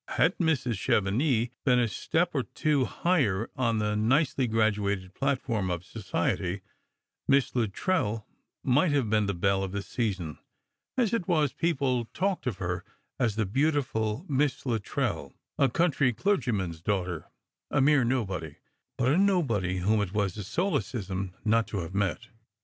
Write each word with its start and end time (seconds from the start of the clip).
Had 0.07 0.35
Mrs. 0.39 0.79
Chevenix 0.79 1.51
been 1.63 1.77
a 1.77 1.87
step 1.87 2.31
or 2.33 2.41
two 2.41 2.85
higher 2.85 3.51
on 3.55 3.77
the 3.77 3.95
nicely 3.95 4.47
graduated 4.47 5.13
platform 5.13 5.69
of 5.69 5.85
society, 5.85 6.61
Miss 7.27 7.55
Luttrell 7.55 8.25
might 8.63 8.91
have 8.93 9.11
been 9.11 9.27
the 9.27 9.35
belle 9.35 9.63
of 9.63 9.73
the 9.73 9.83
season; 9.83 10.39
as 10.97 11.13
it 11.13 11.27
was, 11.27 11.53
people 11.53 12.05
talked 12.15 12.47
of 12.47 12.57
her 12.57 12.83
as 13.19 13.35
the 13.35 13.45
beautiful 13.45 14.25
Miss 14.27 14.65
Luttrell, 14.65 15.33
a 15.59 15.69
country 15.69 16.11
clergyman's 16.13 16.81
daughter, 16.81 17.29
a 17.69 17.79
mere 17.79 18.03
nobody, 18.03 18.55
but 18.97 19.11
a 19.11 19.17
nobody 19.19 19.81
whom 19.81 20.01
it 20.01 20.15
was 20.15 20.35
a 20.35 20.43
solecism 20.43 21.35
not 21.45 21.67
to 21.67 21.81
have 21.81 21.93
met. 21.93 22.29